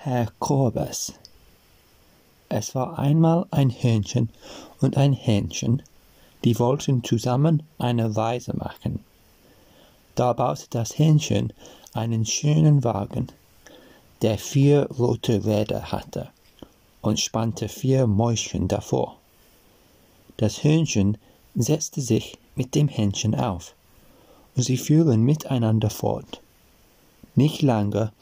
Herr 0.00 0.28
Korbes. 0.38 1.12
Es 2.48 2.76
war 2.76 3.00
einmal 3.00 3.46
ein 3.50 3.68
Hühnchen 3.68 4.30
und 4.80 4.96
ein 4.96 5.12
Hähnchen, 5.12 5.82
die 6.44 6.56
wollten 6.60 7.02
zusammen 7.02 7.64
eine 7.78 8.16
Reise 8.16 8.56
machen. 8.56 9.04
Da 10.14 10.34
baute 10.34 10.66
das 10.70 10.96
Hähnchen 10.96 11.52
einen 11.94 12.24
schönen 12.24 12.84
Wagen, 12.84 13.26
der 14.22 14.38
vier 14.38 14.88
rote 14.88 15.44
Räder 15.44 15.90
hatte, 15.90 16.28
und 17.02 17.18
spannte 17.18 17.68
vier 17.68 18.06
Mäuschen 18.06 18.68
davor. 18.68 19.16
Das 20.36 20.62
Hühnchen 20.62 21.18
setzte 21.56 22.02
sich 22.02 22.38
mit 22.54 22.76
dem 22.76 22.86
Hähnchen 22.86 23.34
auf, 23.34 23.74
und 24.54 24.62
sie 24.62 24.76
fuhren 24.76 25.24
miteinander 25.24 25.90
fort. 25.90 26.40
Nicht 27.34 27.62
lange, 27.62 28.12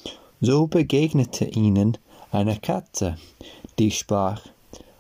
so 0.41 0.67
begegnete 0.67 1.47
ihnen 1.47 1.97
eine 2.31 2.59
Katze, 2.59 3.17
die 3.79 3.91
sprach, 3.91 4.43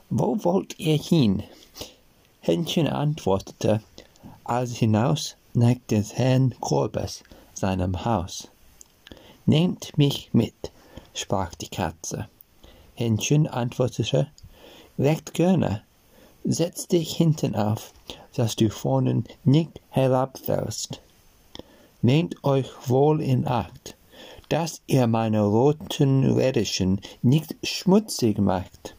Wo 0.08 0.42
wollt 0.44 0.78
ihr 0.78 0.96
hin? 0.96 1.42
Hähnchen 2.40 2.86
antwortete, 2.86 3.82
als 4.44 4.76
hinaus 4.76 5.36
nach 5.54 5.76
des 5.90 6.14
Herrn 6.14 6.54
Korbes, 6.60 7.22
seinem 7.54 8.04
Haus. 8.04 8.48
Nehmt 9.46 9.96
mich 9.98 10.30
mit, 10.32 10.70
sprach 11.14 11.54
die 11.54 11.68
Katze. 11.68 12.28
Hähnchen 12.94 13.46
antwortete, 13.46 14.28
recht 14.98 15.34
gerne. 15.34 15.82
Setz 16.44 16.86
dich 16.86 17.16
hinten 17.16 17.56
auf, 17.56 17.92
dass 18.34 18.54
du 18.54 18.70
vorne 18.70 19.24
nicht 19.44 19.80
herabfällst. 19.90 21.00
Nehmt 22.02 22.44
euch 22.44 22.68
wohl 22.86 23.20
in 23.20 23.48
Acht, 23.48 23.95
dass 24.48 24.82
ihr 24.86 25.06
meine 25.06 25.42
roten 25.42 26.24
Räderchen 26.24 27.00
nicht 27.22 27.56
schmutzig 27.62 28.38
macht. 28.38 28.94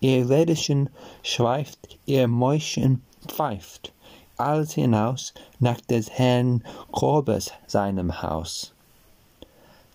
Ihr 0.00 0.28
Räderchen 0.28 0.88
schweift, 1.22 1.98
ihr 2.06 2.28
Mäuschen 2.28 3.02
pfeift, 3.26 3.92
alles 4.36 4.72
hinaus 4.72 5.34
nach 5.58 5.80
des 5.82 6.10
Herrn 6.10 6.62
Korbes 6.92 7.52
seinem 7.66 8.22
Haus. 8.22 8.72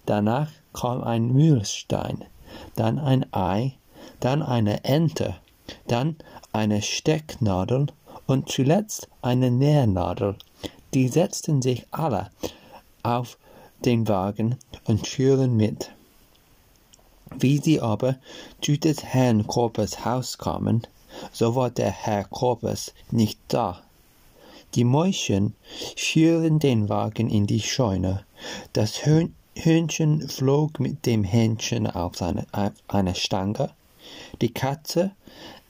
Danach 0.05 0.49
kam 0.73 1.03
ein 1.03 1.31
Mühlstein, 1.33 2.25
dann 2.75 2.99
ein 2.99 3.25
Ei, 3.33 3.73
dann 4.19 4.43
eine 4.43 4.83
Ente, 4.83 5.35
dann 5.87 6.15
eine 6.53 6.81
Stecknadel 6.81 7.87
und 8.27 8.49
zuletzt 8.49 9.09
eine 9.21 9.49
Nährnadel. 9.51 10.35
Die 10.93 11.07
setzten 11.07 11.61
sich 11.61 11.87
alle 11.91 12.29
auf 13.03 13.37
den 13.85 14.07
Wagen 14.07 14.57
und 14.85 15.07
fuhren 15.07 15.55
mit. 15.55 15.91
Wie 17.37 17.59
sie 17.59 17.79
aber 17.79 18.17
zu 18.61 18.77
des 18.77 19.03
Herrn 19.03 19.47
Korbes 19.47 20.05
Haus 20.05 20.37
kamen, 20.37 20.85
so 21.31 21.55
war 21.55 21.69
der 21.69 21.91
Herr 21.91 22.25
Korbes 22.25 22.93
nicht 23.09 23.39
da. 23.47 23.81
Die 24.75 24.83
Mäuschen 24.83 25.53
führen 25.97 26.59
den 26.59 26.87
Wagen 26.89 27.29
in 27.29 27.47
die 27.47 27.61
Scheune. 27.61 28.25
Das 28.73 29.01
Hühnchen 29.05 30.29
flog 30.29 30.79
mit 30.79 31.05
dem 31.05 31.23
Hähnchen 31.23 31.87
auf, 31.87 32.15
seine, 32.15 32.45
auf 32.51 32.71
eine 32.87 33.15
Stange. 33.15 33.71
Die 34.41 34.53
Katze 34.53 35.11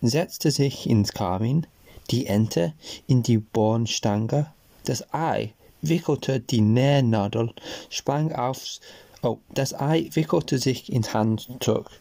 setzte 0.02 0.52
sich 0.52 0.88
ins 0.88 1.14
Kamin, 1.14 1.66
die 2.12 2.28
Ente 2.28 2.74
in 3.08 3.24
die 3.24 3.38
Bornstange. 3.38 4.52
Das 4.86 5.14
Ei 5.14 5.54
wickelte 5.82 6.40
die 6.40 6.62
Nähnadel, 6.62 7.54
sprang 7.90 8.32
aufs 8.32 8.82
Oh, 9.24 9.38
das 9.54 9.74
Ei 9.80 10.10
wickelte 10.14 10.58
sich 10.58 10.92
ins 10.92 11.14
Handtuch. 11.14 11.92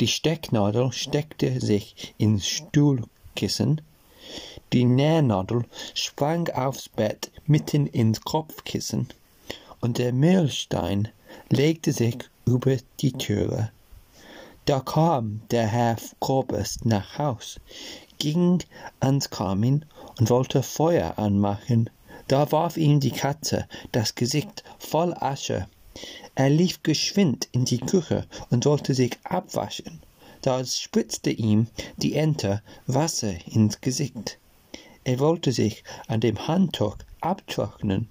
Die 0.00 0.08
Stecknadel 0.08 0.90
steckte 0.90 1.60
sich 1.60 2.14
ins 2.18 2.48
Stuhlkissen. 2.48 3.80
Die 4.72 4.84
Nähnadel 4.84 5.64
sprang 5.94 6.48
aufs 6.48 6.88
Bett 6.88 7.30
mitten 7.46 7.86
ins 7.86 8.20
Kopfkissen. 8.20 9.08
Und 9.80 9.98
der 9.98 10.12
Mehlstein 10.12 11.08
legte 11.50 11.92
sich 11.92 12.18
über 12.44 12.76
die 12.98 13.12
Türe. 13.12 13.70
Da 14.64 14.80
kam 14.80 15.42
der 15.52 15.68
Herr 15.68 15.96
Korbes 16.18 16.84
nach 16.84 17.18
Haus, 17.18 17.60
ging 18.18 18.64
ans 18.98 19.30
Kamin 19.30 19.84
und 20.18 20.30
wollte 20.30 20.64
Feuer 20.64 21.16
anmachen. 21.16 21.88
Da 22.28 22.50
warf 22.50 22.76
ihm 22.76 22.98
die 23.00 23.12
Katze 23.12 23.68
das 23.92 24.14
Gesicht 24.14 24.64
voll 24.78 25.14
Asche. 25.14 25.68
Er 26.34 26.50
lief 26.50 26.82
geschwind 26.82 27.48
in 27.52 27.64
die 27.64 27.78
Küche 27.78 28.26
und 28.50 28.66
wollte 28.66 28.94
sich 28.94 29.16
abwaschen. 29.24 30.00
Da 30.42 30.64
spritzte 30.64 31.30
ihm 31.30 31.68
die 31.96 32.14
Ente 32.14 32.62
Wasser 32.86 33.34
ins 33.46 33.80
Gesicht. 33.80 34.38
Er 35.04 35.20
wollte 35.20 35.52
sich 35.52 35.84
an 36.08 36.20
dem 36.20 36.48
Handtuch 36.48 36.96
abtrocknen, 37.20 38.08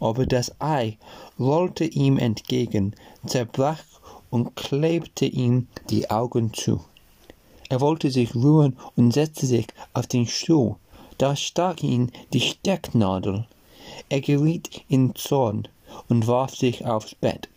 aber 0.00 0.26
das 0.26 0.60
Ei 0.60 0.98
rollte 1.38 1.84
ihm 1.84 2.18
entgegen, 2.18 2.96
zerbrach 3.26 3.84
und 4.30 4.56
klebte 4.56 5.24
ihm 5.24 5.68
die 5.88 6.10
Augen 6.10 6.52
zu. 6.52 6.84
Er 7.68 7.80
wollte 7.80 8.10
sich 8.10 8.34
ruhen 8.34 8.76
und 8.96 9.12
setzte 9.12 9.46
sich 9.46 9.68
auf 9.94 10.06
den 10.06 10.26
Stuhl. 10.26 10.76
Da 11.22 11.36
stach 11.36 11.76
ihn 11.84 12.10
die 12.32 12.40
Stecknadel. 12.40 13.46
Er 14.08 14.20
geriet 14.20 14.82
in 14.88 15.14
Zorn 15.14 15.68
und 16.08 16.26
warf 16.26 16.56
sich 16.56 16.84
aufs 16.84 17.14
Bett. 17.14 17.48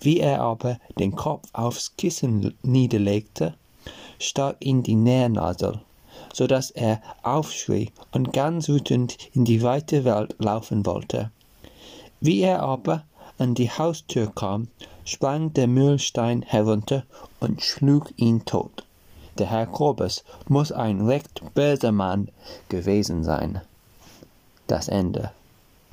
Wie 0.00 0.18
er 0.18 0.40
aber 0.40 0.78
den 0.98 1.14
Kopf 1.14 1.46
aufs 1.52 1.94
Kissen 1.98 2.54
niederlegte, 2.62 3.52
stach 4.18 4.54
ihn 4.60 4.82
die 4.82 4.94
Nährnadel, 4.94 5.82
so 6.32 6.46
dass 6.46 6.70
er 6.70 7.02
aufschrie 7.22 7.90
und 8.12 8.32
ganz 8.32 8.70
wütend 8.70 9.18
in 9.34 9.44
die 9.44 9.60
weite 9.60 10.06
Welt 10.06 10.34
laufen 10.38 10.86
wollte. 10.86 11.30
Wie 12.20 12.40
er 12.40 12.62
aber 12.62 13.04
an 13.36 13.54
die 13.54 13.68
Haustür 13.68 14.32
kam, 14.34 14.68
sprang 15.04 15.52
der 15.52 15.66
Mühlstein 15.66 16.40
herunter 16.40 17.04
und 17.40 17.60
schlug 17.60 18.10
ihn 18.16 18.46
tot. 18.46 18.84
Der 19.42 19.50
Herr 19.50 19.66
Korbes 19.66 20.22
muss 20.46 20.70
ein 20.70 21.00
recht 21.00 21.42
böser 21.54 21.90
Mann 21.90 22.28
gewesen 22.68 23.24
sein. 23.24 23.60
Das 24.68 24.86
Ende. 24.86 25.32